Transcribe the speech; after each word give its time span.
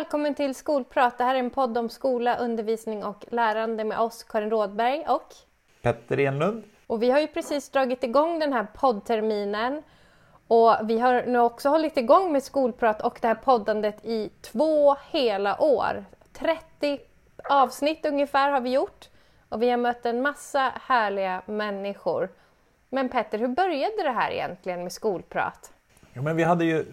Välkommen 0.00 0.34
till 0.34 0.54
Skolprat. 0.54 1.18
Det 1.18 1.24
här 1.24 1.34
är 1.34 1.38
en 1.38 1.50
podd 1.50 1.78
om 1.78 1.88
skola, 1.88 2.36
undervisning 2.36 3.04
och 3.04 3.24
lärande 3.30 3.84
med 3.84 3.98
oss, 3.98 4.24
Karin 4.24 4.50
Rådberg 4.50 5.04
och 5.08 5.34
Petter 5.82 6.20
Enlund. 6.20 6.64
Och 6.86 7.02
vi 7.02 7.10
har 7.10 7.20
ju 7.20 7.26
precis 7.26 7.68
dragit 7.68 8.04
igång 8.04 8.38
den 8.38 8.52
här 8.52 8.66
poddterminen 8.74 9.82
och 10.46 10.76
vi 10.84 10.98
har 10.98 11.22
nu 11.26 11.38
också 11.38 11.68
hållit 11.68 11.96
igång 11.96 12.32
med 12.32 12.42
Skolprat 12.42 13.02
och 13.02 13.18
det 13.22 13.28
här 13.28 13.34
poddandet 13.34 14.04
i 14.04 14.30
två 14.40 14.96
hela 15.10 15.60
år. 15.60 16.04
30 16.32 17.00
avsnitt 17.50 18.06
ungefär 18.06 18.50
har 18.50 18.60
vi 18.60 18.70
gjort 18.70 19.08
och 19.48 19.62
vi 19.62 19.70
har 19.70 19.76
mött 19.76 20.06
en 20.06 20.22
massa 20.22 20.72
härliga 20.80 21.42
människor. 21.46 22.28
Men 22.88 23.08
Petter, 23.08 23.38
hur 23.38 23.48
började 23.48 24.02
det 24.02 24.10
här 24.10 24.30
egentligen 24.30 24.82
med 24.82 24.92
Skolprat? 24.92 25.72
Ja, 26.12 26.22
men 26.22 26.36
vi, 26.36 26.42
hade 26.42 26.64
ju, 26.64 26.84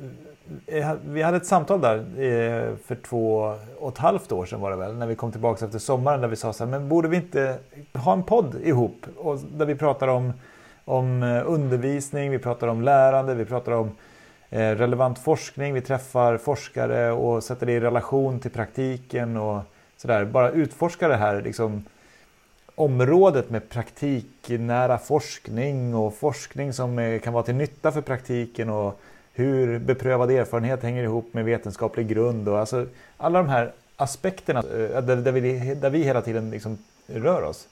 eh, 0.68 0.92
eh, 0.92 0.98
vi 1.06 1.22
hade 1.22 1.38
ett 1.38 1.46
samtal 1.46 1.82
där 1.82 1.98
eh, 1.98 2.76
för 2.86 2.96
två 2.96 3.56
och 3.80 3.92
ett 3.92 3.98
halvt 3.98 4.32
år 4.32 4.46
sedan 4.46 4.62
var 4.62 4.72
det 4.72 4.78
väl, 4.78 4.96
när 4.96 5.08
vi 5.08 5.16
kom 5.16 5.32
tillbaka 5.32 5.66
efter 5.66 5.80
sommaren 5.80 6.22
där 6.22 6.28
vi 6.28 6.36
sa 6.36 6.54
så 6.54 6.64
här, 6.64 6.72
men 6.72 6.90
borde 6.90 7.08
vi 7.08 7.18
inte 7.18 7.58
ha 7.94 8.14
en 8.14 8.24
podd 8.24 8.56
ihop? 8.64 9.06
Och 9.18 9.40
där 9.40 9.66
vi 9.66 9.76
pratar 9.76 10.08
om, 10.08 10.34
om 10.86 11.24
undervisning, 11.46 12.32
vi 12.32 12.40
pratar 12.40 12.68
om 12.68 12.82
lärande, 12.82 13.36
vi 13.36 13.46
pratar 13.46 13.72
om 13.72 13.92
relevant 14.50 15.20
forskning, 15.20 15.74
vi 15.74 15.82
träffar 15.82 16.38
forskare 16.38 17.12
och 17.12 17.44
sätter 17.44 17.66
det 17.66 17.72
i 17.72 17.80
relation 17.80 18.40
till 18.40 18.52
praktiken 18.52 19.38
och 19.38 19.62
sådär. 19.98 20.26
Bara 20.26 20.52
utforska 20.52 21.08
det 21.08 21.16
här 21.16 21.42
liksom, 21.42 21.84
området 22.78 23.50
med 23.50 23.70
praktiknära 23.70 24.98
forskning 24.98 25.96
och 25.96 26.14
forskning 26.14 26.74
som 26.74 27.20
kan 27.24 27.34
vara 27.34 27.44
till 27.44 27.56
nytta 27.56 27.92
för 27.92 28.02
praktiken 28.02 28.70
och 28.70 29.00
hur 29.34 29.80
beprövad 29.80 30.32
erfarenhet 30.32 30.84
hänger 30.84 31.04
ihop 31.04 31.34
med 31.34 31.46
vetenskaplig 31.46 32.08
grund 32.08 32.50
och 32.50 32.60
alltså 32.60 32.86
alla 33.18 33.40
de 33.40 33.50
här 33.50 33.72
aspekterna 33.96 34.60
eh, 34.60 35.02
där, 35.02 35.32
vi, 35.32 35.76
där 35.76 35.90
vi 35.90 36.04
hela 36.04 36.22
tiden 36.22 36.52
liksom 36.52 36.78
rör 37.08 37.42
oss. 37.42 37.68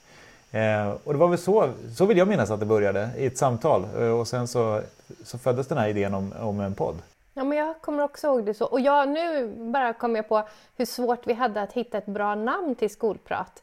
Eh, 0.50 0.90
och 1.04 1.12
det 1.12 1.18
var 1.18 1.28
väl 1.28 1.38
så, 1.38 1.70
så 1.96 2.06
vill 2.06 2.18
jag 2.18 2.28
minnas 2.28 2.50
att 2.50 2.60
det 2.60 2.66
började 2.66 3.10
i 3.16 3.26
ett 3.26 3.38
samtal 3.38 3.86
eh, 3.98 4.20
och 4.20 4.28
sen 4.28 4.48
så, 4.48 4.80
så 5.24 5.38
föddes 5.38 5.66
den 5.66 5.78
här 5.78 5.88
idén 5.88 6.14
om, 6.14 6.32
om 6.40 6.60
en 6.60 6.74
podd. 6.74 6.96
Ja, 7.34 7.44
men 7.44 7.58
jag 7.58 7.80
kommer 7.80 8.02
också 8.02 8.26
ihåg 8.26 8.46
det 8.46 8.54
så. 8.54 8.64
Och 8.64 8.80
jag, 8.80 9.08
nu 9.08 9.46
bara 9.72 9.92
kom 9.92 10.16
jag 10.16 10.28
på 10.28 10.48
hur 10.76 10.84
svårt 10.84 11.26
vi 11.26 11.32
hade 11.32 11.62
att 11.62 11.72
hitta 11.72 11.98
ett 11.98 12.06
bra 12.06 12.34
namn 12.34 12.74
till 12.74 12.90
skolprat. 12.90 13.62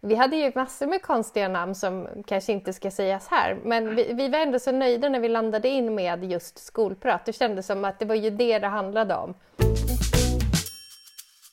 Vi 0.00 0.14
hade 0.14 0.36
ju 0.36 0.52
massor 0.54 0.86
med 0.86 1.02
konstiga 1.02 1.48
namn 1.48 1.74
som 1.74 2.08
kanske 2.26 2.52
inte 2.52 2.72
ska 2.72 2.90
sägas 2.90 3.28
här, 3.28 3.58
men 3.64 3.94
vi, 3.94 4.12
vi, 4.12 4.28
var 4.28 4.38
ändå 4.38 4.58
så 4.58 4.72
nöjda 4.72 5.08
när 5.08 5.20
vi 5.20 5.28
landade 5.28 5.68
in 5.68 5.94
med 5.94 6.24
just 6.24 6.58
skolprat. 6.58 7.24
Det 7.24 7.32
kändes 7.32 7.66
som 7.66 7.84
att 7.84 7.98
det 7.98 8.04
var 8.04 8.14
ju 8.14 8.30
det 8.30 8.58
det 8.58 8.66
handlade 8.66 9.14
om. 9.14 9.34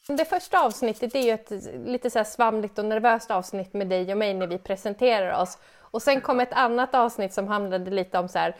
Det 0.08 0.26
första 0.26 0.66
avsnittet 0.66 1.16
är 1.16 1.20
ju 1.20 1.32
ett 1.32 1.52
lite 1.86 2.10
så 2.10 2.24
svamligt 2.24 2.80
och 2.80 2.86
nervöst 2.86 3.32
avsnitt 3.32 3.74
med 3.74 3.88
dig 3.88 4.12
och 4.12 4.18
mig 4.18 4.34
när 4.34 4.48
vi 4.48 4.58
presenterar 4.58 5.42
oss. 5.42 5.58
Och 5.80 6.02
sen 6.02 6.22
kom 6.22 6.40
ett 6.40 6.54
annat 6.54 6.96
avsnitt 6.96 7.34
som 7.34 7.48
handlade 7.48 7.92
lite 7.92 8.20
om 8.20 8.30
så 8.30 8.40
här, 8.40 8.56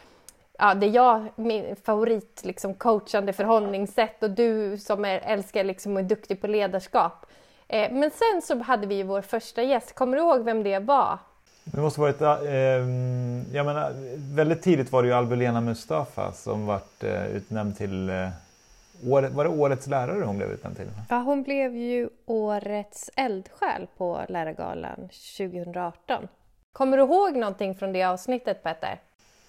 ja, 0.58 0.74
det 0.74 0.86
är 0.86 0.90
jag, 0.90 1.26
min 1.36 1.76
favorit 1.76 2.42
liksom 2.44 2.74
coachande 2.74 3.32
förhållningssätt 3.32 4.22
och 4.22 4.30
du 4.30 4.78
som 4.78 5.04
är, 5.04 5.18
älskar 5.18 5.64
liksom 5.64 5.92
och 5.92 6.00
är 6.00 6.04
duktig 6.04 6.40
på 6.40 6.46
ledarskap. 6.46 7.26
Eh, 7.68 7.92
men 7.92 8.10
sen 8.10 8.42
så 8.42 8.58
hade 8.62 8.86
vi 8.86 9.02
vår 9.02 9.22
första 9.22 9.62
gäst. 9.62 9.94
Kommer 9.94 10.16
du 10.16 10.22
ihåg 10.22 10.44
vem 10.44 10.62
det 10.62 10.78
var? 10.78 11.18
Det 11.64 11.80
måste 11.80 12.00
varit, 12.00 12.20
eh, 12.20 12.28
jag 13.56 13.66
menar, 13.66 13.92
väldigt 14.34 14.62
tidigt 14.62 14.92
var 14.92 15.02
det 15.02 15.08
ju 15.08 15.14
Albulena 15.14 15.60
Mustafa 15.60 16.32
som 16.32 16.66
vart 16.66 17.04
eh, 17.04 17.26
utnämnd 17.26 17.76
till 17.76 18.10
eh, 18.10 18.28
år, 19.06 19.22
var 19.22 19.44
det 19.44 19.50
årets 19.50 19.86
lärare 19.86 20.24
hon 20.24 20.36
blev 20.36 20.50
utnämnd 20.50 20.76
till? 20.76 20.86
Ja, 21.08 21.16
hon 21.16 21.42
blev 21.42 21.76
ju 21.76 22.08
årets 22.26 23.10
eldsjäl 23.16 23.86
på 23.96 24.20
Lärargalan 24.28 25.08
2018. 25.38 26.28
Kommer 26.72 26.96
du 26.96 27.02
ihåg 27.02 27.36
någonting 27.36 27.74
från 27.74 27.92
det 27.92 28.04
avsnittet 28.04 28.62
Petter? 28.62 29.00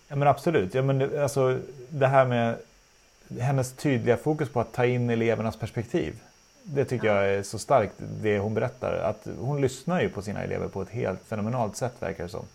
Ja 0.07 0.15
men 0.15 0.27
absolut. 0.27 0.73
Ja, 0.73 0.81
men 0.81 0.99
det, 0.99 1.23
alltså, 1.23 1.59
det 1.89 2.07
här 2.07 2.25
med 2.25 2.55
hennes 3.39 3.73
tydliga 3.73 4.17
fokus 4.17 4.49
på 4.49 4.59
att 4.59 4.73
ta 4.73 4.85
in 4.85 5.09
elevernas 5.09 5.57
perspektiv. 5.57 6.13
Det 6.69 6.85
tycker 6.85 7.07
jag 7.07 7.29
är 7.29 7.43
så 7.43 7.59
starkt, 7.59 7.93
det 7.97 8.39
hon 8.39 8.53
berättar. 8.53 8.93
Att 8.93 9.27
hon 9.39 9.61
lyssnar 9.61 10.01
ju 10.01 10.09
på 10.09 10.21
sina 10.21 10.43
elever 10.43 10.67
på 10.67 10.81
ett 10.81 10.89
helt 10.89 11.19
fenomenalt 11.27 11.75
sätt 11.75 11.93
verkar 11.99 12.23
det 12.23 12.29
som. 12.29 12.45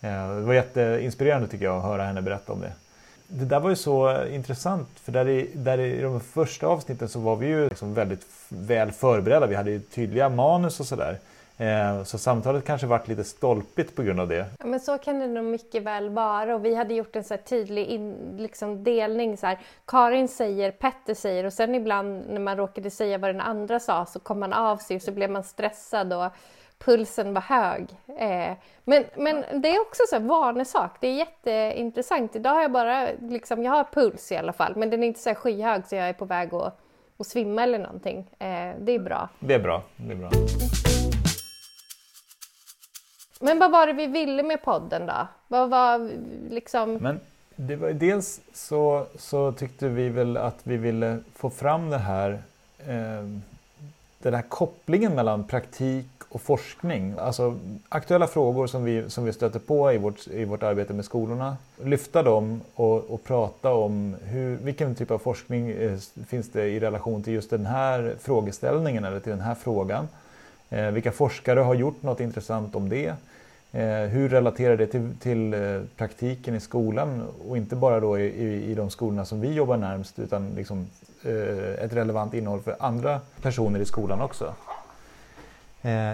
Eh, 0.00 0.34
det 0.34 0.40
var 0.40 0.54
jätteinspirerande 0.54 1.48
tycker 1.48 1.64
jag 1.64 1.76
att 1.76 1.82
höra 1.82 2.04
henne 2.04 2.22
berätta 2.22 2.52
om 2.52 2.60
det. 2.60 2.72
Det 3.26 3.44
där 3.44 3.60
var 3.60 3.70
ju 3.70 3.76
så 3.76 4.26
intressant 4.26 4.88
för 4.94 5.12
där 5.12 5.28
i, 5.28 5.50
där 5.54 5.78
i 5.78 6.00
de 6.00 6.20
första 6.20 6.66
avsnitten 6.66 7.08
så 7.08 7.20
var 7.20 7.36
vi 7.36 7.46
ju 7.46 7.68
liksom 7.68 7.94
väldigt 7.94 8.26
väl 8.48 8.92
förberedda. 8.92 9.46
Vi 9.46 9.54
hade 9.54 9.70
ju 9.70 9.80
tydliga 9.80 10.28
manus 10.28 10.80
och 10.80 10.86
sådär. 10.86 11.18
Eh, 11.56 12.02
så 12.04 12.18
samtalet 12.18 12.64
kanske 12.64 12.86
varit 12.86 13.08
lite 13.08 13.24
stolpigt 13.24 13.96
på 13.96 14.02
grund 14.02 14.20
av 14.20 14.28
det. 14.28 14.46
Ja, 14.58 14.66
men 14.66 14.80
så 14.80 14.98
kan 14.98 15.18
det 15.18 15.26
nog 15.26 15.44
mycket 15.44 15.82
väl 15.82 16.08
vara 16.08 16.54
och 16.54 16.64
vi 16.64 16.74
hade 16.74 16.94
gjort 16.94 17.16
en 17.16 17.24
så 17.24 17.36
tydlig 17.36 17.86
in, 17.86 18.36
liksom 18.38 18.84
delning. 18.84 19.36
Så 19.36 19.46
här. 19.46 19.58
Karin 19.84 20.28
säger, 20.28 20.70
Petter 20.70 21.14
säger 21.14 21.44
och 21.44 21.52
sen 21.52 21.74
ibland 21.74 22.24
när 22.28 22.40
man 22.40 22.56
råkade 22.56 22.90
säga 22.90 23.18
vad 23.18 23.30
den 23.30 23.40
andra 23.40 23.80
sa 23.80 24.06
så 24.06 24.20
kom 24.20 24.40
man 24.40 24.52
av 24.52 24.76
sig 24.76 24.96
och 24.96 25.02
så 25.02 25.12
blev 25.12 25.30
man 25.30 25.44
stressad 25.44 26.12
och 26.12 26.32
pulsen 26.78 27.34
var 27.34 27.42
hög. 27.42 27.86
Eh, 28.18 28.52
men, 28.84 29.04
men 29.16 29.44
det 29.62 29.68
är 29.68 29.80
också 29.80 30.02
så 30.08 30.16
här 30.16 30.22
vanesak. 30.22 30.96
Det 31.00 31.08
är 31.08 31.14
jätteintressant. 31.16 32.36
Idag 32.36 32.50
har 32.50 32.62
jag 32.62 32.72
bara, 32.72 33.08
liksom, 33.20 33.62
jag 33.62 33.72
har 33.72 33.84
puls 33.84 34.32
i 34.32 34.36
alla 34.36 34.52
fall 34.52 34.76
men 34.76 34.90
den 34.90 35.02
är 35.02 35.06
inte 35.06 35.20
så 35.20 35.34
skyhög 35.34 35.86
så 35.86 35.96
jag 35.96 36.08
är 36.08 36.12
på 36.12 36.24
väg 36.24 36.54
att, 36.54 36.78
att 37.18 37.26
svimma 37.26 37.62
eller 37.62 37.78
någonting. 37.78 38.18
Eh, 38.38 38.70
det 38.80 38.92
är 38.92 38.98
bra. 38.98 39.28
Det 39.38 39.54
är 39.54 39.58
bra. 39.58 39.82
Det 39.96 40.12
är 40.12 40.16
bra. 40.16 40.30
Men 43.42 43.58
vad 43.58 43.70
var 43.70 43.86
det 43.86 43.92
vi 43.92 44.06
ville 44.06 44.42
med 44.42 44.62
podden 44.62 45.06
då? 45.06 45.26
Vad 45.48 45.70
var 45.70 46.10
liksom... 46.50 46.94
Men 46.94 47.20
det 47.56 47.76
var, 47.76 47.90
dels 47.90 48.40
så, 48.52 49.06
så 49.18 49.52
tyckte 49.52 49.88
vi 49.88 50.08
väl 50.08 50.36
att 50.36 50.58
vi 50.62 50.76
ville 50.76 51.18
få 51.34 51.50
fram 51.50 51.90
det 51.90 51.98
här, 51.98 52.30
eh, 52.78 53.28
den 54.18 54.34
här 54.34 54.42
kopplingen 54.48 55.14
mellan 55.14 55.44
praktik 55.44 56.06
och 56.28 56.42
forskning. 56.42 57.14
Alltså 57.18 57.58
aktuella 57.88 58.26
frågor 58.26 58.66
som 58.66 58.84
vi, 58.84 59.10
som 59.10 59.24
vi 59.24 59.32
stöter 59.32 59.58
på 59.58 59.92
i 59.92 59.98
vårt, 59.98 60.26
i 60.26 60.44
vårt 60.44 60.62
arbete 60.62 60.92
med 60.92 61.04
skolorna. 61.04 61.56
Lyfta 61.84 62.22
dem 62.22 62.60
och, 62.74 63.10
och 63.10 63.24
prata 63.24 63.74
om 63.74 64.16
hur, 64.24 64.56
vilken 64.56 64.94
typ 64.94 65.10
av 65.10 65.18
forskning 65.18 65.70
eh, 65.70 65.98
finns 66.26 66.50
det 66.52 66.68
i 66.68 66.80
relation 66.80 67.22
till 67.22 67.32
just 67.32 67.50
den 67.50 67.66
här 67.66 68.14
frågeställningen 68.20 69.04
eller 69.04 69.20
till 69.20 69.32
den 69.32 69.40
här 69.40 69.54
frågan. 69.54 70.08
Eh, 70.70 70.90
vilka 70.90 71.12
forskare 71.12 71.60
har 71.60 71.74
gjort 71.74 72.02
något 72.02 72.20
intressant 72.20 72.74
om 72.74 72.88
det? 72.88 73.14
Eh, 73.74 74.08
hur 74.08 74.28
relaterar 74.28 74.76
det 74.76 74.86
till, 74.86 75.14
till 75.20 75.54
eh, 75.54 75.80
praktiken 75.96 76.54
i 76.54 76.60
skolan 76.60 77.28
och 77.48 77.56
inte 77.56 77.76
bara 77.76 78.00
då 78.00 78.18
i, 78.18 78.22
i, 78.22 78.70
i 78.70 78.74
de 78.74 78.90
skolorna 78.90 79.24
som 79.24 79.40
vi 79.40 79.52
jobbar 79.52 79.76
närmst 79.76 80.18
utan 80.18 80.54
liksom, 80.54 80.86
eh, 81.22 81.84
ett 81.84 81.92
relevant 81.92 82.34
innehåll 82.34 82.60
för 82.60 82.76
andra 82.78 83.20
personer 83.42 83.80
i 83.80 83.84
skolan 83.84 84.20
också. 84.20 84.54
Eh, 85.82 86.12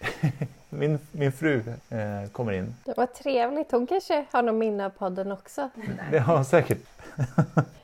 min, 0.68 0.98
min 1.12 1.32
fru 1.32 1.62
eh, 1.88 2.30
kommer 2.32 2.52
in. 2.52 2.74
Det 2.84 2.96
var 2.96 3.06
trevligt. 3.06 3.72
Hon 3.72 3.86
kanske 3.86 4.24
har 4.32 4.42
någon 4.42 4.58
minne 4.58 4.86
av 4.86 4.90
podden 4.90 5.32
också. 5.32 5.70
Det 6.10 6.18
har 6.18 6.36
hon 6.36 6.44
säkert. 6.44 6.78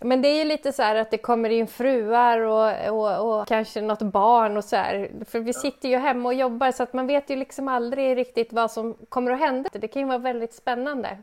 Men 0.00 0.22
det 0.22 0.28
är 0.28 0.38
ju 0.38 0.44
lite 0.44 0.72
så 0.72 0.82
här 0.82 0.96
att 0.96 1.10
det 1.10 1.18
kommer 1.18 1.50
in 1.50 1.66
fruar 1.66 2.40
och, 2.40 2.90
och, 2.90 3.40
och, 3.40 3.48
kanske 3.48 3.80
något 3.80 4.02
barn 4.02 4.56
och 4.56 4.64
så 4.64 4.76
här. 4.76 5.10
För 5.24 5.40
vi 5.40 5.52
sitter 5.52 5.88
ju 5.88 5.96
hemma 5.96 6.28
och 6.28 6.34
jobbar 6.34 6.72
så 6.72 6.82
att 6.82 6.92
man 6.92 7.06
vet 7.06 7.30
ju 7.30 7.36
liksom 7.36 7.68
aldrig 7.68 8.16
riktigt 8.16 8.52
vad 8.52 8.70
som 8.70 8.94
kommer 9.08 9.30
att 9.30 9.40
hända. 9.40 9.70
Det 9.72 9.88
kan 9.88 10.02
ju 10.02 10.08
vara 10.08 10.18
väldigt 10.18 10.54
spännande. 10.54 11.18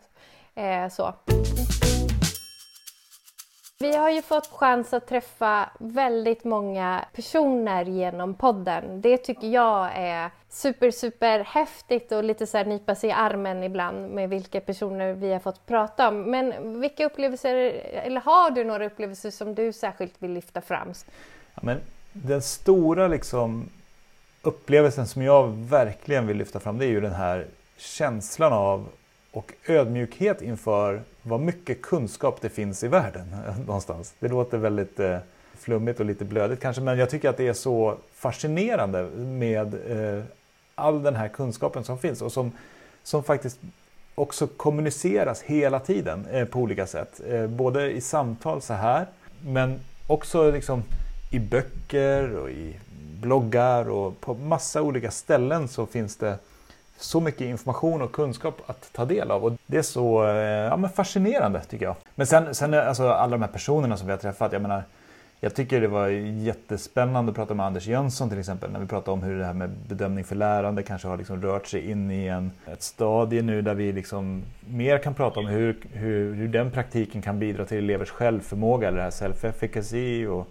Eh, 0.56 0.90
så. 0.90 1.14
Vi 3.78 3.96
har 3.96 4.10
ju 4.10 4.22
fått 4.22 4.48
chans 4.48 4.94
att 4.94 5.08
träffa 5.08 5.70
väldigt 5.80 6.44
många 6.44 7.06
personer 7.14 7.86
genom 7.86 8.34
podden. 8.34 9.02
Det 9.02 9.18
tycker 9.18 9.48
jag 9.48 9.92
är 9.96 10.30
super, 10.50 10.92
super 10.92 11.40
häftigt 11.40 12.12
och 12.12 12.24
lite 12.24 12.48
så 12.48 12.58
här 12.58 12.66
nypa 12.66 12.96
sig 12.96 13.10
i 13.10 13.14
armen 13.14 13.64
ibland 13.64 14.10
med 14.10 14.30
vilka 14.30 14.62
personer 14.62 15.14
vi 15.14 15.34
har 15.34 15.40
fått 15.40 15.66
prata 15.66 16.08
om. 16.08 16.32
Men 16.32 16.82
vilka 16.82 17.06
upplevelser, 17.06 17.56
eller 17.94 18.22
har 18.22 18.52
du 18.52 18.64
några 18.64 18.86
upplevelser 18.86 19.32
som 19.32 19.56
du 19.56 19.74
särskilt 19.74 20.14
vill 20.20 20.32
lyfta 20.32 20.62
fram? 20.62 20.94
Ja, 21.56 21.62
men 21.64 21.78
den 22.14 22.42
stora 22.42 23.08
liksom 23.08 23.70
upplevelsen 24.42 25.08
som 25.08 25.22
jag 25.22 25.48
verkligen 25.48 26.28
vill 26.28 26.38
lyfta 26.38 26.60
fram 26.60 26.78
det 26.78 26.86
är 26.86 26.90
ju 26.90 27.02
den 27.02 27.16
här 27.16 27.48
känslan 27.78 28.54
av 28.54 28.88
och 29.36 29.54
ödmjukhet 29.68 30.42
inför 30.42 31.02
vad 31.22 31.40
mycket 31.40 31.82
kunskap 31.82 32.42
det 32.42 32.50
finns 32.50 32.84
i 32.84 32.88
världen 32.88 33.36
eh, 33.48 33.60
någonstans. 33.60 34.14
Det 34.20 34.28
låter 34.28 34.58
väldigt 34.58 35.00
eh, 35.00 35.18
flummigt 35.54 36.00
och 36.00 36.06
lite 36.06 36.26
blödigt 36.26 36.60
kanske 36.60 36.82
men 36.82 36.98
jag 36.98 37.10
tycker 37.10 37.30
att 37.30 37.38
det 37.38 37.48
är 37.48 37.54
så 37.54 37.98
fascinerande 38.14 39.04
med 39.18 39.74
eh, 39.74 40.24
all 40.76 41.04
den 41.04 41.16
här 41.16 41.28
kunskapen 41.28 41.84
som 41.84 41.98
finns 41.98 42.22
och 42.22 42.32
som, 42.32 42.52
som 43.04 43.24
faktiskt 43.24 43.60
också 44.16 44.48
kommuniceras 44.48 45.42
hela 45.42 45.80
tiden 45.80 46.26
eh, 46.32 46.46
på 46.46 46.60
olika 46.60 46.88
sätt. 46.88 47.22
Eh, 47.28 47.48
både 47.48 47.92
i 47.92 48.02
samtal 48.02 48.62
så 48.62 48.74
här 48.74 49.08
men 49.42 49.80
också 50.08 50.52
liksom 50.52 50.84
i 51.32 51.40
böcker 51.40 52.36
och 52.36 52.50
i 52.50 52.76
bloggar 53.22 53.90
och 53.90 54.22
på 54.22 54.34
massa 54.34 54.82
olika 54.82 55.12
ställen 55.12 55.68
så 55.68 55.86
finns 55.86 56.18
det 56.18 56.38
så 56.98 57.20
mycket 57.20 57.42
information 57.42 58.02
och 58.02 58.12
kunskap 58.12 58.62
att 58.66 58.94
ta 58.94 59.06
del 59.06 59.32
av. 59.32 59.46
Och 59.46 59.54
det 59.66 59.78
är 59.78 59.82
så 59.82 60.28
eh, 60.28 60.36
ja, 60.36 60.78
men 60.78 60.90
fascinerande 60.90 61.62
tycker 61.62 61.86
jag. 61.86 61.96
Men 62.16 62.28
sen, 62.28 62.56
sen 62.56 62.74
eh, 62.74 62.88
alltså, 62.88 63.10
alla 63.10 63.32
de 63.32 63.42
här 63.42 63.52
personerna 63.52 63.98
som 63.98 64.08
vi 64.08 64.14
har 64.14 64.18
träffat. 64.18 64.54
Jag 64.54 64.62
menar, 64.62 64.84
jag 65.40 65.56
tycker 65.56 65.82
det 65.82 65.88
var 65.88 66.08
jättespännande 66.08 67.30
att 67.30 67.36
prata 67.36 67.54
med 67.54 67.66
Anders 67.66 67.88
Jönsson 67.88 68.30
till 68.30 68.40
exempel. 68.40 68.72
När 68.72 68.80
vi 68.80 68.88
pratade 68.88 69.12
om 69.12 69.24
hur 69.24 69.40
det 69.40 69.46
här 69.46 69.54
med 69.54 69.70
bedömning 69.70 70.24
för 70.24 70.36
lärande 70.36 70.84
kanske 70.84 71.08
har 71.08 71.18
liksom 71.18 71.42
rört 71.42 71.68
sig 71.68 71.92
in 71.92 72.12
i 72.12 72.28
en, 72.28 72.52
ett 72.68 72.84
stadie 72.84 73.42
nu 73.42 73.62
där 73.62 73.74
vi 73.74 73.92
liksom 73.92 74.44
mer 74.60 74.98
kan 74.98 75.14
prata 75.14 75.40
om 75.40 75.46
hur, 75.46 75.78
hur, 75.94 76.34
hur 76.34 76.48
den 76.48 76.72
praktiken 76.72 77.22
kan 77.22 77.40
bidra 77.40 77.66
till 77.66 77.78
elevers 77.78 78.10
självförmåga 78.10 78.88
eller 78.88 78.98
det 78.98 79.04
här 79.04 79.12
self-efficacy. 79.12 80.28
Och 80.28 80.48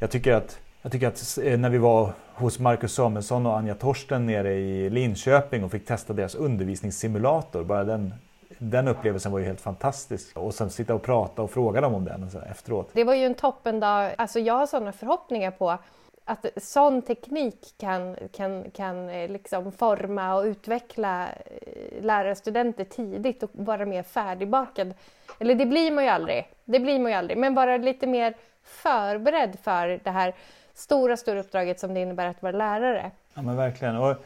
jag 0.00 0.10
tycker 0.10 0.32
att 0.32 0.58
jag 0.86 0.92
tycker 0.92 1.08
att 1.08 1.38
eh, 1.38 1.58
när 1.58 1.70
vi 1.70 1.78
var 1.78 2.12
hos 2.34 2.58
Marcus 2.58 2.94
Samuelsson 2.94 3.46
och 3.46 3.56
Anja 3.58 3.74
Torsten 3.74 4.26
nere 4.26 4.54
i 4.54 4.90
Linköping 4.90 5.64
och 5.64 5.70
fick 5.70 5.86
testa 5.86 6.12
deras 6.12 6.34
undervisningssimulator, 6.34 7.64
bara 7.64 7.84
den, 7.84 8.14
den 8.58 8.88
upplevelsen 8.88 9.32
var 9.32 9.38
ju 9.38 9.44
helt 9.44 9.60
fantastisk. 9.60 10.36
Och 10.36 10.54
sen 10.54 10.70
sitta 10.70 10.94
och 10.94 11.02
prata 11.02 11.42
och 11.42 11.50
fråga 11.50 11.80
dem 11.80 11.94
om 11.94 12.04
den 12.04 12.30
så 12.30 12.40
efteråt. 12.40 12.90
Det 12.92 13.04
var 13.04 13.14
ju 13.14 13.24
en 13.24 13.34
toppendag. 13.34 14.14
Alltså 14.18 14.38
jag 14.38 14.54
har 14.54 14.66
sådana 14.66 14.92
förhoppningar 14.92 15.50
på 15.50 15.78
att 16.24 16.46
sån 16.56 17.02
teknik 17.02 17.74
kan, 17.78 18.16
kan, 18.32 18.70
kan 18.70 19.08
eh, 19.08 19.30
liksom 19.30 19.72
forma 19.72 20.34
och 20.34 20.44
utveckla 20.44 21.28
eh, 21.28 22.02
lärarstudenter 22.02 22.84
tidigt 22.84 23.42
och 23.42 23.50
vara 23.52 23.86
mer 23.86 24.02
färdigbakad. 24.02 24.94
Eller 25.38 25.54
det 25.54 25.66
blir 25.66 25.90
man 25.90 26.04
ju 26.04 26.10
aldrig, 26.10 26.48
det 26.64 26.80
blir 26.80 26.98
man 26.98 27.10
ju 27.10 27.18
aldrig, 27.18 27.38
men 27.38 27.54
vara 27.54 27.76
lite 27.76 28.06
mer 28.06 28.34
förberedd 28.64 29.58
för 29.62 30.00
det 30.04 30.10
här 30.10 30.34
stora, 30.76 31.16
stora 31.16 31.40
uppdraget 31.40 31.80
som 31.80 31.94
det 31.94 32.00
innebär 32.00 32.26
att 32.26 32.42
vara 32.42 32.52
lärare. 32.52 33.10
Ja 33.34 33.42
men 33.42 33.56
verkligen. 33.56 33.96
Och, 33.96 34.16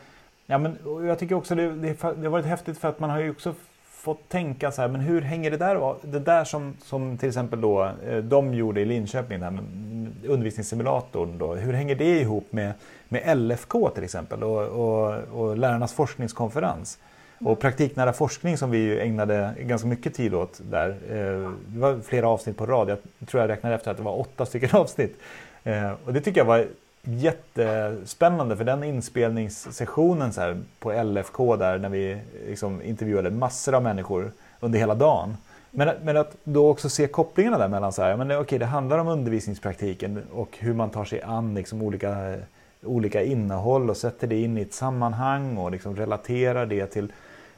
ja, 0.46 0.58
men, 0.58 0.76
och 0.76 1.06
jag 1.06 1.18
tycker 1.18 1.34
också 1.34 1.54
det, 1.54 1.70
det, 1.70 2.02
det 2.02 2.06
har 2.06 2.28
varit 2.28 2.46
häftigt 2.46 2.78
för 2.78 2.88
att 2.88 3.00
man 3.00 3.10
har 3.10 3.20
ju 3.20 3.30
också 3.30 3.54
fått 3.84 4.28
tänka 4.28 4.70
så 4.70 4.82
här, 4.82 4.88
men 4.88 5.00
hur 5.00 5.20
hänger 5.20 5.50
det 5.50 5.56
där 5.56 5.94
Det 6.02 6.18
där 6.18 6.44
som, 6.44 6.74
som 6.82 7.18
till 7.18 7.28
exempel 7.28 7.60
då 7.60 7.90
eh, 8.06 8.16
de 8.16 8.54
gjorde 8.54 8.80
i 8.80 8.84
Linköping, 8.84 9.40
där 9.40 9.58
undervisningssimulatorn 10.26 11.38
då, 11.38 11.54
hur 11.54 11.72
hänger 11.72 11.94
det 11.94 12.20
ihop 12.20 12.52
med, 12.52 12.72
med 13.08 13.38
LFK 13.38 13.90
till 13.90 14.04
exempel 14.04 14.42
och, 14.42 14.62
och, 14.62 15.14
och 15.32 15.58
lärarnas 15.58 15.92
forskningskonferens? 15.92 16.98
Och 17.44 17.60
praktiknära 17.60 18.12
forskning 18.12 18.56
som 18.56 18.70
vi 18.70 19.00
ägnade 19.00 19.54
ganska 19.60 19.88
mycket 19.88 20.14
tid 20.14 20.34
åt 20.34 20.60
där. 20.70 20.88
Eh, 20.88 21.50
det 21.66 21.80
var 21.80 22.00
flera 22.00 22.28
avsnitt 22.28 22.56
på 22.56 22.66
rad. 22.66 22.90
Jag 22.90 23.28
tror 23.28 23.40
jag 23.40 23.50
räknade 23.50 23.74
efter 23.74 23.90
att 23.90 23.96
det 23.96 24.02
var 24.02 24.20
åtta 24.20 24.46
stycken 24.46 24.70
avsnitt. 24.72 25.20
Eh, 25.64 25.92
och 26.04 26.12
det 26.12 26.20
tycker 26.20 26.40
jag 26.40 26.44
var 26.44 26.66
jättespännande 27.02 28.56
för 28.56 28.64
den 28.64 28.84
inspelningssessionen 28.84 30.32
så 30.32 30.40
här, 30.40 30.60
på 30.78 31.02
LFK 31.02 31.56
där 31.56 31.78
när 31.78 31.88
vi 31.88 32.18
liksom 32.46 32.82
intervjuade 32.82 33.30
massor 33.30 33.74
av 33.74 33.82
människor 33.82 34.32
under 34.60 34.78
hela 34.78 34.94
dagen. 34.94 35.36
Men, 35.70 35.96
men 36.02 36.16
att 36.16 36.36
då 36.44 36.70
också 36.70 36.88
se 36.88 37.06
kopplingarna 37.06 37.58
där 37.58 37.68
mellan 37.68 37.92
så 37.92 38.02
här, 38.02 38.16
men 38.16 38.38
okej, 38.38 38.58
det 38.58 38.66
handlar 38.66 38.98
om 38.98 39.08
undervisningspraktiken 39.08 40.22
och 40.32 40.56
hur 40.58 40.74
man 40.74 40.90
tar 40.90 41.04
sig 41.04 41.22
an 41.22 41.54
liksom 41.54 41.82
olika, 41.82 42.36
olika 42.82 43.22
innehåll 43.22 43.90
och 43.90 43.96
sätter 43.96 44.26
det 44.26 44.42
in 44.42 44.58
i 44.58 44.62
ett 44.62 44.74
sammanhang 44.74 45.56
och 45.56 45.70
liksom 45.70 45.96
relaterar 45.96 46.66
det 46.66 46.86
till 46.86 47.12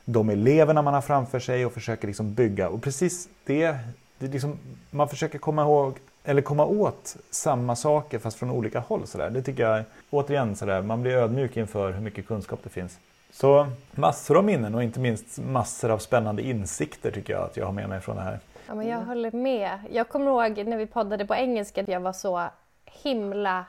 de 0.05 0.31
eleverna 0.31 0.82
man 0.82 0.94
har 0.94 1.00
framför 1.00 1.38
sig 1.38 1.66
och 1.66 1.72
försöker 1.72 2.06
liksom 2.06 2.34
bygga. 2.34 2.69
Och 2.69 2.82
precis 2.82 3.28
det, 3.44 3.76
det 4.19 4.26
liksom, 4.26 4.58
man 4.90 5.08
försöker 5.08 5.38
komma 5.38 5.62
ihåg 5.62 5.94
eller 6.24 6.42
komma 6.42 6.66
åt 6.66 7.16
samma 7.30 7.76
saker 7.76 8.19
fast 8.19 8.38
från 8.38 8.50
olika 8.50 8.80
håll. 8.80 9.06
Så 9.06 9.19
där. 9.19 9.30
Det 9.30 9.42
tycker 9.42 9.62
jag, 9.62 9.84
återigen, 10.10 10.56
så 10.56 10.64
där, 10.66 10.82
man 10.82 11.02
blir 11.02 11.12
ödmjuk 11.12 11.56
inför 11.56 11.92
hur 11.92 12.00
mycket 12.00 12.26
kunskap 12.26 12.60
det 12.62 12.70
finns. 12.70 12.98
Så 13.30 13.66
massor 13.92 14.36
av 14.36 14.44
minnen 14.44 14.74
och 14.74 14.82
inte 14.82 15.00
minst 15.00 15.38
massor 15.38 15.90
av 15.90 15.98
spännande 15.98 16.42
insikter 16.42 17.10
tycker 17.10 17.32
jag 17.32 17.42
att 17.42 17.56
jag 17.56 17.66
har 17.66 17.72
med 17.72 17.88
mig 17.88 18.00
från 18.00 18.16
det 18.16 18.22
här. 18.22 18.40
Ja, 18.66 18.74
men 18.74 18.88
jag 18.88 18.98
håller 18.98 19.32
med. 19.32 19.78
Jag 19.90 20.08
kommer 20.08 20.26
ihåg 20.26 20.66
när 20.66 20.76
vi 20.76 20.86
poddade 20.86 21.26
på 21.26 21.34
engelska 21.34 21.80
att 21.80 21.88
jag 21.88 22.00
var 22.00 22.12
så 22.12 22.42
himla 22.84 23.64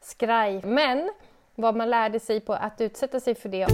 skraj. 0.00 0.62
Men 0.64 1.10
vad 1.54 1.76
man 1.76 1.90
lärde 1.90 2.20
sig 2.20 2.40
på 2.40 2.52
att 2.52 2.80
utsätta 2.80 3.20
sig 3.20 3.34
för 3.34 3.48
det 3.48 3.66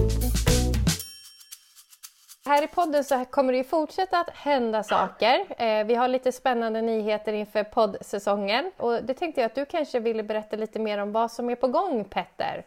här 2.46 2.64
i 2.64 2.66
podden 2.66 3.04
så 3.04 3.24
kommer 3.24 3.52
det 3.52 3.58
ju 3.58 3.64
fortsätta 3.64 4.20
att 4.20 4.30
hända 4.30 4.82
saker. 4.82 5.44
Eh, 5.58 5.84
vi 5.86 5.94
har 5.94 6.08
lite 6.08 6.32
spännande 6.32 6.82
nyheter 6.82 7.32
inför 7.32 7.64
poddsäsongen 7.64 8.70
och 8.76 9.04
det 9.04 9.14
tänkte 9.14 9.40
jag 9.40 9.46
att 9.46 9.54
du 9.54 9.64
kanske 9.64 10.00
ville 10.00 10.22
berätta 10.22 10.56
lite 10.56 10.78
mer 10.78 10.98
om 10.98 11.12
vad 11.12 11.32
som 11.32 11.50
är 11.50 11.54
på 11.54 11.68
gång 11.68 12.04
Petter. 12.04 12.64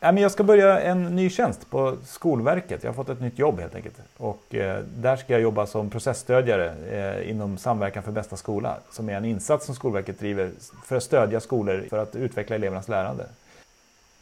Jag 0.00 0.30
ska 0.30 0.44
börja 0.44 0.80
en 0.80 1.16
ny 1.16 1.30
tjänst 1.30 1.70
på 1.70 1.96
Skolverket. 2.06 2.82
Jag 2.82 2.90
har 2.90 2.94
fått 2.94 3.08
ett 3.08 3.20
nytt 3.20 3.38
jobb 3.38 3.60
helt 3.60 3.74
enkelt. 3.74 4.00
Och 4.16 4.54
eh, 4.54 4.80
där 4.96 5.16
ska 5.16 5.32
jag 5.32 5.42
jobba 5.42 5.66
som 5.66 5.90
processstödjare 5.90 6.74
eh, 6.90 7.30
inom 7.30 7.58
Samverkan 7.58 8.02
för 8.02 8.12
bästa 8.12 8.36
skola. 8.36 8.76
Som 8.90 9.08
är 9.08 9.16
en 9.16 9.24
insats 9.24 9.66
som 9.66 9.74
Skolverket 9.74 10.18
driver 10.18 10.50
för 10.84 10.96
att 10.96 11.02
stödja 11.02 11.40
skolor 11.40 11.86
för 11.90 11.98
att 11.98 12.16
utveckla 12.16 12.56
elevernas 12.56 12.88
lärande 12.88 13.26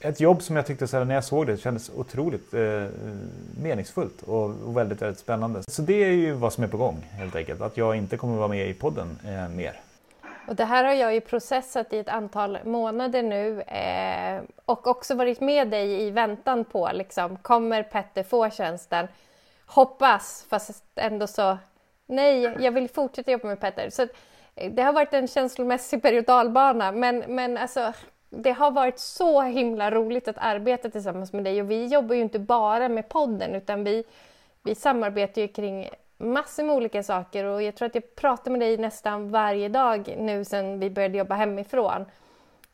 ett 0.05 0.21
jobb 0.21 0.43
som 0.43 0.57
jag 0.57 0.67
tyckte 0.67 0.87
så 0.87 0.97
här, 0.97 1.05
när 1.05 1.15
jag 1.15 1.25
såg 1.25 1.47
det 1.47 1.57
kändes 1.57 1.91
otroligt 1.97 2.55
eh, 2.55 2.87
meningsfullt 3.63 4.23
och, 4.23 4.45
och, 4.45 4.77
väldigt, 4.77 5.03
väldigt 5.03 5.19
spännande. 5.19 5.63
Så 5.69 5.83
det 5.83 6.05
är 6.05 6.11
ju 6.11 6.33
vad 6.33 6.53
som 6.53 6.65
är 6.65 6.69
på 6.69 6.77
gång 6.77 7.07
helt 7.11 7.37
enkelt. 7.37 7.61
Att 7.61 7.77
jag 7.77 7.97
inte 7.97 8.17
kommer 8.17 8.37
vara 8.37 8.49
med 8.49 8.69
i 8.69 8.75
podden 8.75 9.19
eh, 9.25 9.49
mer. 9.49 9.81
Och 10.49 10.57
det 10.57 10.65
här 10.65 10.85
har 10.85 10.93
jag 10.93 11.15
ju 11.15 11.21
processat 11.21 11.93
i 11.93 11.99
ett 11.99 12.09
antal 12.09 12.59
månader 12.65 13.23
nu 13.23 13.61
eh, 13.61 14.43
och 14.65 14.87
också 14.87 15.15
varit 15.15 15.41
med 15.41 15.71
dig 15.71 16.03
i 16.03 16.11
väntan 16.11 16.65
på 16.65 16.91
liksom, 16.93 17.37
kommer 17.37 17.83
Petter 17.83 18.23
få 18.23 18.51
tjänsten? 18.51 19.09
Hoppas, 19.67 20.47
fast 20.49 20.85
ändå 20.95 21.27
så 21.27 21.59
nej, 22.07 22.57
jag 22.61 22.73
vill 22.73 22.89
fortsätta 22.89 23.31
jobba 23.31 23.49
med 23.49 23.61
Petter. 23.61 23.91
Så 23.91 24.03
eh, 24.55 24.73
det 24.73 24.83
har 24.83 24.93
varit 24.93 25.15
en 25.15 25.29
känslomässig 25.29 26.03
berg 26.03 26.25
men, 26.93 27.25
men 27.29 27.57
alltså, 27.59 27.93
det 28.37 28.53
har 28.53 28.71
varit 28.71 28.99
så 28.99 29.43
himla 29.43 29.91
roligt 29.91 30.29
att 30.29 30.39
arbeta 30.39 30.91
tillsammans 30.91 31.33
med 31.33 31.45
dig 31.45 31.61
och 31.61 31.71
vi 31.71 31.87
jobbar 31.87 32.15
ju 32.15 32.21
inte 32.21 32.39
bara 32.39 32.89
med 32.89 33.09
podden 33.09 33.55
utan 33.55 33.85
vi, 33.85 34.05
vi 34.63 34.75
samarbetar 34.75 35.43
ju 35.43 35.49
kring 35.49 35.89
massor 36.17 36.63
med 36.63 36.77
olika 36.77 37.03
saker 37.03 37.45
och 37.45 37.63
jag 37.63 37.75
tror 37.75 37.87
att 37.87 37.95
jag 37.95 38.17
pratar 38.17 38.51
med 38.51 38.61
dig 38.61 38.77
nästan 38.77 39.31
varje 39.31 39.69
dag 39.69 40.15
nu 40.19 40.45
sedan 40.45 40.81
vi 40.81 40.91
började 40.91 41.19
jobba 41.19 41.35
hemifrån. 41.35 42.05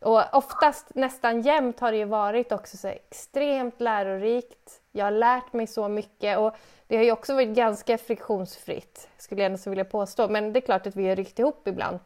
Och 0.00 0.22
oftast, 0.32 0.94
nästan 0.94 1.42
jämt, 1.42 1.80
har 1.80 1.92
det 1.92 1.98
ju 1.98 2.04
varit 2.04 2.52
också 2.52 2.76
så 2.76 2.88
extremt 2.88 3.80
lärorikt. 3.80 4.80
Jag 4.92 5.04
har 5.04 5.10
lärt 5.10 5.52
mig 5.52 5.66
så 5.66 5.88
mycket 5.88 6.38
och 6.38 6.56
det 6.86 6.96
har 6.96 7.04
ju 7.04 7.12
också 7.12 7.34
varit 7.34 7.48
ganska 7.48 7.98
friktionsfritt, 7.98 9.08
skulle 9.16 9.42
jag 9.42 9.52
nästan 9.52 9.70
vilja 9.70 9.84
påstå. 9.84 10.28
Men 10.28 10.52
det 10.52 10.58
är 10.58 10.60
klart 10.60 10.86
att 10.86 10.96
vi 10.96 11.08
har 11.08 11.16
ryckt 11.16 11.38
ihop 11.38 11.68
ibland. 11.68 11.98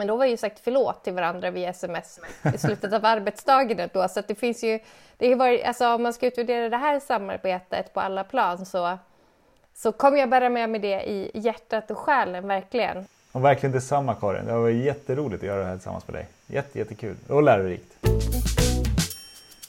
Men 0.00 0.06
då 0.06 0.16
har 0.16 0.24
vi 0.24 0.30
ju 0.30 0.36
sagt 0.36 0.60
förlåt 0.64 1.04
till 1.04 1.12
varandra 1.12 1.50
via 1.50 1.68
sms 1.70 2.20
i 2.54 2.58
slutet 2.58 2.92
av 2.92 3.04
arbetsdagen. 3.04 3.88
Då, 3.92 4.08
så 4.08 4.22
det 4.28 4.34
finns 4.34 4.64
ju, 4.64 4.78
det 5.16 5.34
varit, 5.34 5.64
alltså, 5.64 5.94
om 5.94 6.02
man 6.02 6.12
ska 6.12 6.26
utvärdera 6.26 6.68
det 6.68 6.76
här 6.76 7.00
samarbetet 7.00 7.94
på 7.94 8.00
alla 8.00 8.24
plan 8.24 8.66
så, 8.66 8.98
så 9.74 9.92
kommer 9.92 10.18
jag 10.18 10.28
bära 10.28 10.48
med 10.48 10.70
mig 10.70 10.80
det 10.80 11.02
i 11.02 11.30
hjärtat 11.34 11.90
och 11.90 11.98
själen, 11.98 12.48
verkligen. 12.48 13.06
Och 13.32 13.44
verkligen 13.44 13.72
detsamma 13.72 14.14
Karin. 14.14 14.46
Det 14.46 14.52
har 14.52 14.60
varit 14.60 14.84
jätteroligt 14.84 15.42
att 15.42 15.46
göra 15.46 15.60
det 15.60 15.66
här 15.66 15.76
tillsammans 15.76 16.08
med 16.08 16.14
dig. 16.14 16.26
Jätte, 16.46 16.78
jättekul 16.78 17.16
och 17.28 17.42
lärorikt. 17.42 18.06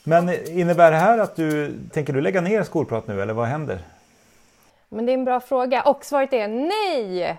Men 0.04 0.30
innebär 0.48 0.92
det 0.92 0.98
här 0.98 1.18
att 1.18 1.36
du, 1.36 1.80
tänker 1.94 2.14
du 2.14 2.22
lägga 2.22 2.42
ner 2.42 2.64
skolprat 2.64 3.08
nu 3.08 3.22
eller 3.22 3.34
vad 3.34 3.48
händer? 3.48 3.80
Men 4.90 5.06
det 5.06 5.12
är 5.12 5.14
en 5.14 5.26
bra 5.26 5.40
fråga 5.40 5.82
och 5.82 6.06
svaret 6.06 6.34
är 6.34 6.48
nej! 6.48 7.38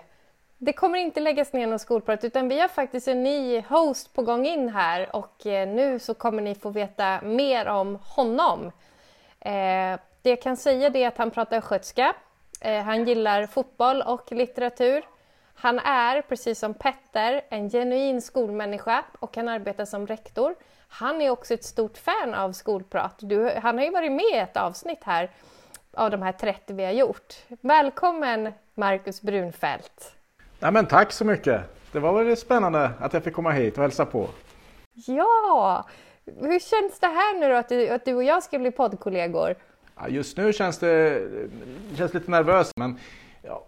Det 0.63 0.73
kommer 0.73 0.99
inte 0.99 1.19
läggas 1.19 1.53
ner 1.53 1.67
någon 1.67 1.79
skolprat 1.79 2.23
utan 2.23 2.49
vi 2.49 2.59
har 2.59 2.67
faktiskt 2.67 3.07
en 3.07 3.23
ny 3.23 3.61
host 3.61 4.13
på 4.13 4.21
gång 4.21 4.45
in 4.45 4.69
här 4.69 5.15
och 5.15 5.45
eh, 5.45 5.67
nu 5.67 5.99
så 5.99 6.13
kommer 6.13 6.41
ni 6.41 6.55
få 6.55 6.69
veta 6.69 7.21
mer 7.21 7.65
om 7.65 7.99
honom. 8.03 8.65
Eh, 9.39 9.99
det 10.21 10.29
jag 10.29 10.41
kan 10.41 10.57
säga 10.57 10.87
är 10.87 11.07
att 11.07 11.17
han 11.17 11.31
pratar 11.31 11.61
skötska. 11.61 12.13
Eh, 12.61 12.83
han 12.83 13.07
gillar 13.07 13.45
fotboll 13.45 14.01
och 14.01 14.31
litteratur. 14.31 15.05
Han 15.55 15.79
är, 15.79 16.21
precis 16.21 16.59
som 16.59 16.73
Petter, 16.73 17.41
en 17.49 17.69
genuin 17.69 18.21
skolmänniska 18.21 19.03
och 19.19 19.35
han 19.35 19.47
arbetar 19.47 19.85
som 19.85 20.07
rektor. 20.07 20.55
Han 20.87 21.21
är 21.21 21.29
också 21.29 21.53
ett 21.53 21.63
stort 21.63 21.97
fan 21.97 22.33
av 22.33 22.51
skolprat. 22.51 23.15
Du, 23.19 23.49
han 23.49 23.77
har 23.77 23.85
ju 23.85 23.91
varit 23.91 24.11
med 24.11 24.33
i 24.33 24.37
ett 24.37 24.57
avsnitt 24.57 25.03
här 25.03 25.29
av 25.93 26.11
de 26.11 26.21
här 26.21 26.31
30 26.31 26.73
vi 26.73 26.85
har 26.85 26.91
gjort. 26.91 27.35
Välkommen 27.47 28.53
Marcus 28.73 29.21
Brunfeldt! 29.21 30.22
Ja, 30.63 30.71
men 30.71 30.85
tack 30.85 31.11
så 31.11 31.25
mycket! 31.25 31.61
Det 31.91 31.99
var 31.99 32.13
väldigt 32.13 32.39
spännande 32.39 32.91
att 32.99 33.13
jag 33.13 33.23
fick 33.23 33.33
komma 33.33 33.51
hit 33.51 33.77
och 33.77 33.83
hälsa 33.83 34.05
på. 34.05 34.27
Ja! 34.93 35.85
Hur 36.25 36.59
känns 36.59 36.99
det 36.99 37.07
här 37.07 37.39
nu 37.39 37.49
då 37.49 37.55
att 37.55 37.69
du, 37.69 37.89
att 37.89 38.05
du 38.05 38.13
och 38.15 38.23
jag 38.23 38.43
ska 38.43 38.59
bli 38.59 38.71
poddkollegor? 38.71 39.55
Ja, 39.95 40.07
just 40.07 40.37
nu 40.37 40.53
känns 40.53 40.77
det, 40.77 41.21
känns 41.95 42.13
lite 42.13 42.31
nervöst 42.31 42.71
men 42.75 42.99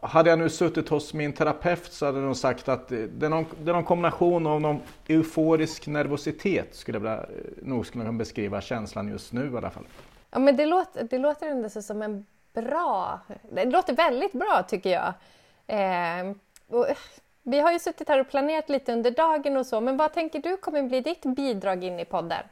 hade 0.02 0.30
jag 0.30 0.40
nu 0.40 0.50
suttit 0.50 0.90
hos 0.90 1.14
min 1.14 1.34
terapeut 1.34 1.92
så 1.92 2.06
hade 2.06 2.20
nog 2.20 2.38
sagt 2.38 2.70
att 2.70 2.88
det 2.88 3.26
är 3.26 3.30
någon, 3.30 3.46
det 3.64 3.72
är 3.72 3.74
någon 3.74 3.84
kombination 3.84 4.48
av 4.48 4.62
någon 4.62 4.80
euforisk 5.08 5.88
nervositet 5.88 6.76
skulle 6.76 7.00
jag 7.00 7.26
nog 7.62 7.86
skulle 7.86 8.04
kunna 8.04 8.18
beskriva 8.18 8.62
känslan 8.62 9.08
just 9.08 9.34
nu 9.34 9.52
i 9.54 9.58
alla 9.58 9.70
fall. 9.70 9.88
Ja 10.32 10.40
men 10.40 10.58
det 10.58 10.66
låter, 10.66 11.04
det 11.04 11.18
låter 11.18 11.48
ändå 11.48 11.70
som 11.70 12.02
en 12.02 12.26
bra, 12.54 13.20
det 13.52 13.66
låter 13.66 13.94
väldigt 13.94 14.34
bra 14.34 14.64
tycker 14.68 14.90
jag. 14.90 15.14
Eh, 15.68 16.36
och, 16.68 16.90
eh, 16.90 16.98
vi 17.44 17.60
har 17.60 17.72
ju 17.72 17.80
suttit 17.80 18.10
här 18.10 18.20
och 18.20 18.30
planerat 18.30 18.70
lite 18.70 18.94
under 18.94 19.12
dagen 19.12 19.58
och 19.58 19.66
så, 19.66 19.82
men 19.82 19.98
vad 19.98 20.14
tänker 20.14 20.40
du 20.40 20.58
kommer 20.58 20.84
bli 20.84 21.02
ditt 21.02 21.22
bidrag 21.36 21.84
in 21.84 22.00
i 22.00 22.06
podden? 22.06 22.44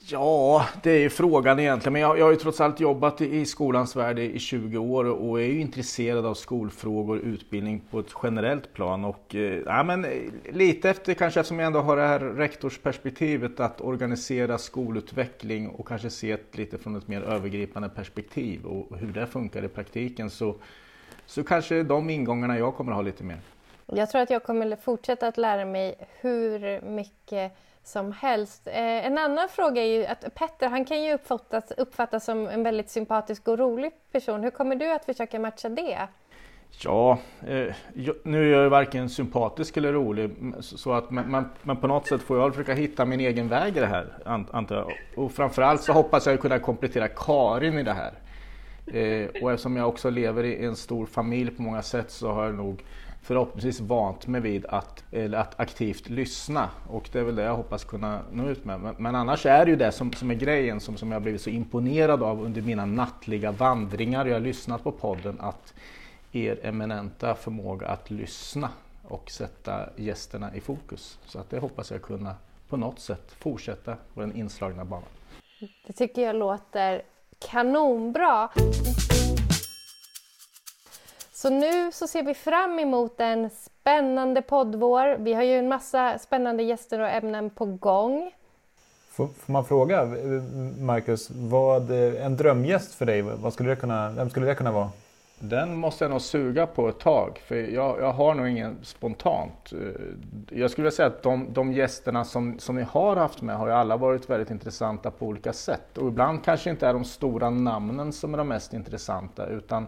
Ja, 0.00 0.66
det 0.82 0.90
är 0.90 0.98
ju 0.98 1.10
frågan 1.10 1.60
egentligen. 1.60 1.92
Men 1.92 2.02
jag, 2.02 2.18
jag 2.18 2.24
har 2.24 2.30
ju 2.30 2.36
trots 2.36 2.60
allt 2.60 2.80
jobbat 2.80 3.20
i, 3.20 3.36
i 3.36 3.46
skolans 3.46 3.96
värld 3.96 4.18
i 4.18 4.38
20 4.38 4.78
år 4.78 5.04
och 5.04 5.40
är 5.40 5.44
ju 5.44 5.60
intresserad 5.60 6.26
av 6.26 6.34
skolfrågor 6.34 7.18
och 7.18 7.24
utbildning 7.24 7.82
på 7.90 8.00
ett 8.00 8.14
generellt 8.22 8.72
plan. 8.72 9.04
Och, 9.04 9.34
eh, 9.34 9.62
ja, 9.66 9.82
men, 9.82 10.04
eh, 10.04 10.10
lite 10.52 10.90
efter 10.90 11.14
kanske 11.14 11.40
eftersom 11.40 11.58
jag 11.58 11.66
ändå 11.66 11.80
har 11.80 11.96
det 11.96 12.06
här 12.06 12.20
rektorsperspektivet 12.20 13.60
att 13.60 13.80
organisera 13.80 14.58
skolutveckling 14.58 15.68
och 15.68 15.88
kanske 15.88 16.10
se 16.10 16.36
det 16.36 16.58
lite 16.58 16.78
från 16.78 16.96
ett 16.96 17.08
mer 17.08 17.22
övergripande 17.22 17.88
perspektiv 17.88 18.64
och 18.66 18.98
hur 18.98 19.12
det 19.12 19.26
funkar 19.26 19.64
i 19.64 19.68
praktiken 19.68 20.30
så, 20.30 20.54
så 21.28 21.44
kanske 21.44 21.82
de 21.82 22.10
ingångarna 22.10 22.58
jag 22.58 22.74
kommer 22.74 22.92
att 22.92 22.96
ha 22.96 23.02
lite 23.02 23.24
mer. 23.24 23.38
Jag 23.86 24.10
tror 24.10 24.20
att 24.20 24.30
jag 24.30 24.42
kommer 24.42 24.76
fortsätta 24.76 25.26
att 25.26 25.36
lära 25.36 25.64
mig 25.64 25.94
hur 26.20 26.80
mycket 26.80 27.52
som 27.84 28.12
helst. 28.12 28.66
Eh, 28.66 29.06
en 29.06 29.18
annan 29.18 29.48
fråga 29.48 29.82
är 29.82 29.86
ju 29.86 30.06
att 30.06 30.34
Petter, 30.34 30.68
han 30.68 30.84
kan 30.84 31.02
ju 31.02 31.14
uppfattas, 31.14 31.70
uppfattas 31.70 32.24
som 32.24 32.46
en 32.46 32.62
väldigt 32.62 32.90
sympatisk 32.90 33.48
och 33.48 33.58
rolig 33.58 33.92
person. 34.12 34.42
Hur 34.42 34.50
kommer 34.50 34.76
du 34.76 34.92
att 34.92 35.04
försöka 35.04 35.38
matcha 35.38 35.68
det? 35.68 35.98
Ja, 36.84 37.18
eh, 37.46 37.74
nu 38.22 38.48
är 38.48 38.52
jag 38.52 38.62
ju 38.62 38.68
varken 38.68 39.08
sympatisk 39.08 39.76
eller 39.76 39.92
rolig, 39.92 40.30
så 40.60 40.92
att, 40.92 41.10
men, 41.10 41.44
men, 41.62 41.76
på 41.76 41.86
något 41.86 42.06
sätt 42.06 42.22
får 42.22 42.38
jag 42.38 42.54
försöka 42.54 42.74
hitta 42.74 43.04
min 43.04 43.20
egen 43.20 43.48
väg 43.48 43.76
i 43.76 43.80
det 43.80 43.86
här, 43.86 44.06
antar 44.52 44.76
jag. 44.76 44.92
Och 45.16 45.32
framförallt 45.32 45.82
så 45.82 45.92
hoppas 45.92 46.26
jag 46.26 46.40
kunna 46.40 46.58
komplettera 46.58 47.08
Karin 47.08 47.78
i 47.78 47.82
det 47.82 47.92
här. 47.92 48.12
Eh, 48.92 49.42
och 49.42 49.52
eftersom 49.52 49.76
jag 49.76 49.88
också 49.88 50.10
lever 50.10 50.44
i 50.44 50.64
en 50.64 50.76
stor 50.76 51.06
familj 51.06 51.50
på 51.50 51.62
många 51.62 51.82
sätt 51.82 52.10
så 52.10 52.32
har 52.32 52.44
jag 52.44 52.54
nog 52.54 52.84
förhoppningsvis 53.22 53.80
vant 53.80 54.26
mig 54.26 54.40
vid 54.40 54.66
att, 54.66 55.04
att 55.34 55.60
aktivt 55.60 56.08
lyssna 56.08 56.70
och 56.88 57.08
det 57.12 57.18
är 57.18 57.24
väl 57.24 57.36
det 57.36 57.42
jag 57.42 57.56
hoppas 57.56 57.84
kunna 57.84 58.20
nå 58.32 58.48
ut 58.48 58.64
med. 58.64 58.80
Men, 58.80 58.94
men 58.98 59.14
annars 59.14 59.46
är 59.46 59.64
det 59.64 59.70
ju 59.70 59.76
det 59.76 59.92
som, 59.92 60.12
som 60.12 60.30
är 60.30 60.34
grejen 60.34 60.80
som, 60.80 60.96
som 60.96 61.12
jag 61.12 61.22
blivit 61.22 61.40
så 61.40 61.50
imponerad 61.50 62.22
av 62.22 62.42
under 62.42 62.62
mina 62.62 62.86
nattliga 62.86 63.52
vandringar. 63.52 64.26
Jag 64.26 64.34
har 64.34 64.40
lyssnat 64.40 64.84
på 64.84 64.92
podden 64.92 65.40
att 65.40 65.74
er 66.32 66.60
eminenta 66.62 67.34
förmåga 67.34 67.86
att 67.86 68.10
lyssna 68.10 68.70
och 69.04 69.30
sätta 69.30 69.88
gästerna 69.96 70.54
i 70.54 70.60
fokus. 70.60 71.18
Så 71.24 71.38
att 71.38 71.50
det 71.50 71.58
hoppas 71.58 71.90
jag 71.90 72.02
kunna 72.02 72.34
på 72.68 72.76
något 72.76 73.00
sätt 73.00 73.32
fortsätta 73.38 73.96
på 74.14 74.20
den 74.20 74.36
inslagna 74.36 74.84
banan. 74.84 75.08
Det 75.86 75.92
tycker 75.92 76.22
jag 76.22 76.36
låter 76.36 77.02
kanonbra. 77.38 78.48
Så 81.32 81.50
nu 81.50 81.92
så 81.92 82.06
ser 82.06 82.22
vi 82.22 82.34
fram 82.34 82.78
emot 82.78 83.20
en 83.20 83.50
spännande 83.50 84.42
poddvår. 84.42 85.16
Vi 85.18 85.34
har 85.34 85.42
ju 85.42 85.58
en 85.58 85.68
massa 85.68 86.18
spännande 86.18 86.62
gäster 86.62 87.00
och 87.00 87.08
ämnen 87.08 87.50
på 87.50 87.64
gång. 87.64 88.32
Får, 89.10 89.26
får 89.26 89.52
man 89.52 89.64
fråga, 89.64 90.02
eh, 90.02 90.08
Marcus, 90.78 91.30
vad 91.30 91.90
eh, 91.90 92.26
en 92.26 92.36
drömgäst 92.36 92.94
för 92.94 93.06
dig, 93.06 93.22
vad 93.22 93.52
skulle 93.52 93.70
det 93.70 93.76
kunna, 93.76 94.10
vem 94.10 94.30
skulle 94.30 94.46
det 94.46 94.54
kunna 94.54 94.72
vara? 94.72 94.90
Den 95.40 95.76
måste 95.76 96.04
jag 96.04 96.10
nog 96.10 96.20
suga 96.20 96.66
på 96.66 96.88
ett 96.88 96.98
tag, 96.98 97.38
för 97.44 97.54
jag, 97.54 98.00
jag 98.00 98.12
har 98.12 98.34
nog 98.34 98.48
ingen 98.48 98.78
spontant. 98.82 99.72
Eh, 99.72 100.58
jag 100.58 100.70
skulle 100.70 100.82
vilja 100.82 100.96
säga 100.96 101.06
att 101.06 101.22
de, 101.22 101.52
de 101.52 101.72
gästerna 101.72 102.24
som, 102.24 102.58
som 102.58 102.76
ni 102.76 102.82
har 102.82 103.16
haft 103.16 103.42
med 103.42 103.56
har 103.56 103.66
ju 103.66 103.72
alla 103.72 103.96
varit 103.96 104.30
väldigt 104.30 104.50
intressanta 104.50 105.10
på 105.10 105.26
olika 105.26 105.52
sätt. 105.52 105.98
Och 105.98 106.08
ibland 106.08 106.44
kanske 106.44 106.70
inte 106.70 106.86
är 106.86 106.92
de 106.92 107.04
stora 107.04 107.50
namnen 107.50 108.12
som 108.12 108.34
är 108.34 108.38
de 108.38 108.48
mest 108.48 108.74
intressanta, 108.74 109.46
utan 109.46 109.86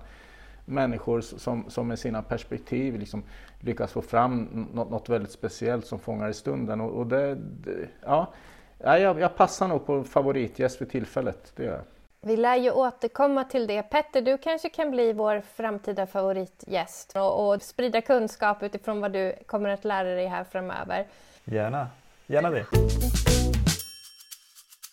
människor 0.65 1.21
som, 1.21 1.65
som 1.69 1.89
med 1.89 1.99
sina 1.99 2.23
perspektiv 2.23 2.99
liksom 2.99 3.23
lyckas 3.61 3.93
få 3.93 4.03
fram 4.03 4.67
något, 4.73 4.91
något 4.91 5.09
väldigt 5.09 5.33
speciellt 5.33 5.87
som 5.87 5.99
fångar 5.99 6.29
i 6.29 6.35
stunden. 6.35 6.81
Och, 6.81 6.91
och 6.91 7.07
det, 7.07 7.35
det, 7.35 7.89
ja, 8.05 8.33
jag, 8.79 9.21
jag 9.21 9.37
passar 9.37 9.69
nog 9.69 9.87
på 9.87 10.05
favoritgäst 10.05 10.79
för 10.79 10.85
tillfället. 10.85 11.53
Det 11.57 11.65
gör 11.65 11.73
jag. 11.73 11.85
Vi 12.23 12.37
lär 12.37 12.57
ju 12.57 12.71
återkomma 12.71 13.45
till 13.45 13.67
det. 13.67 13.83
Petter, 13.83 14.23
du 14.23 14.39
kanske 14.39 14.69
kan 14.69 14.91
bli 14.91 15.13
vår 15.13 15.43
framtida 15.55 16.07
favoritgäst 16.07 17.17
och, 17.17 17.49
och 17.49 17.63
sprida 17.63 18.01
kunskap 18.01 18.63
utifrån 18.63 19.01
vad 19.01 19.13
du 19.13 19.35
kommer 19.47 19.69
att 19.69 19.85
lära 19.85 20.09
dig 20.09 20.27
här 20.27 20.45
framöver. 20.45 21.07
Gärna, 21.45 21.89
gärna 22.27 22.51
det. 22.51 22.67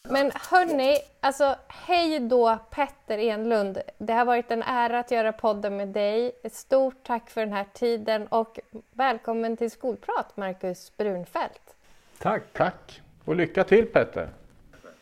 Men 0.04 0.32
hörni, 0.36 0.98
alltså 1.20 1.56
hej 1.68 2.20
då 2.20 2.58
Petter 2.70 3.18
Enlund. 3.18 3.82
Det 3.98 4.14
har 4.14 4.26
varit 4.26 4.52
en 4.52 4.64
ära 4.64 5.00
att 5.00 5.12
göra 5.12 5.32
podden 5.32 5.78
med 5.78 5.88
dig. 5.88 6.32
Ett 6.44 6.56
stort 6.56 7.04
tack 7.04 7.30
för 7.30 7.42
den 7.42 7.54
här 7.54 7.66
tiden 7.74 8.28
och 8.28 8.60
välkommen 8.92 9.58
till 9.58 9.72
Skolprat 9.72 10.38
Marcus 10.38 10.98
Brunfeldt. 10.98 11.76
Tack, 12.20 12.44
tack. 12.54 13.02
Och 13.26 13.36
lycka 13.36 13.64
till 13.64 13.86
Petter. 13.86 14.30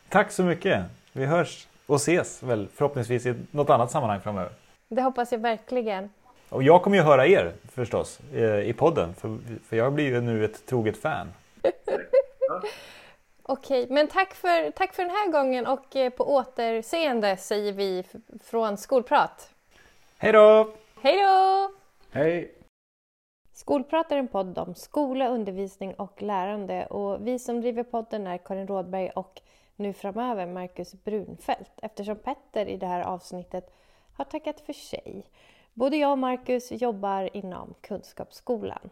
Tack 0.09 0.31
så 0.31 0.43
mycket. 0.43 0.83
Vi 1.13 1.25
hörs 1.25 1.67
och 1.85 1.95
ses 1.95 2.43
väl 2.43 2.67
förhoppningsvis 2.73 3.25
i 3.25 3.35
något 3.51 3.69
annat 3.69 3.91
sammanhang 3.91 4.21
framöver. 4.21 4.51
Det 4.87 5.01
hoppas 5.01 5.31
jag 5.31 5.39
verkligen. 5.39 6.09
Och 6.49 6.63
jag 6.63 6.83
kommer 6.83 6.97
ju 6.97 7.03
höra 7.03 7.27
er 7.27 7.53
förstås 7.71 8.19
eh, 8.33 8.59
i 8.59 8.73
podden 8.73 9.13
för, 9.13 9.37
för 9.67 9.75
jag 9.75 9.93
blir 9.93 10.05
ju 10.05 10.21
nu 10.21 10.45
ett 10.45 10.65
troget 10.65 10.97
fan. 10.97 11.33
Okej, 13.43 13.87
men 13.89 14.07
tack 14.07 14.33
för, 14.33 14.71
tack 14.71 14.93
för 14.93 15.03
den 15.03 15.11
här 15.11 15.31
gången 15.31 15.67
och 15.67 15.95
eh, 15.95 16.09
på 16.09 16.35
återseende 16.35 17.37
säger 17.37 17.73
vi 17.73 18.03
från 18.43 18.77
Skolprat. 18.77 19.49
Hej 20.17 20.31
då! 20.31 20.73
Hej 21.01 21.23
då! 21.23 21.71
Hej! 22.11 22.51
Skolprat 23.53 24.11
är 24.11 24.17
en 24.17 24.27
podd 24.27 24.57
om 24.57 24.75
skola, 24.75 25.27
undervisning 25.27 25.93
och 25.93 26.21
lärande 26.21 26.85
och 26.85 27.27
vi 27.27 27.39
som 27.39 27.61
driver 27.61 27.83
podden 27.83 28.27
är 28.27 28.37
Karin 28.37 28.67
Rådberg 28.67 29.09
och 29.09 29.41
nu 29.75 29.93
framöver 29.93 30.45
Marcus 30.45 31.03
Brunfeldt 31.03 31.71
eftersom 31.81 32.15
Petter 32.15 32.65
i 32.65 32.77
det 32.77 32.87
här 32.87 33.01
avsnittet 33.01 33.73
har 34.13 34.25
tackat 34.25 34.61
för 34.61 34.73
sig. 34.73 35.23
Både 35.73 35.97
jag 35.97 36.11
och 36.11 36.17
Marcus 36.17 36.71
jobbar 36.71 37.37
inom 37.37 37.73
Kunskapsskolan. 37.81 38.89